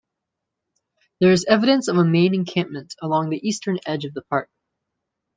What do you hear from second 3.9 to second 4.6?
of the park.